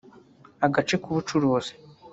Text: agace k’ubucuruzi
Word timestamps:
agace 0.65 0.95
k’ubucuruzi 1.01 1.73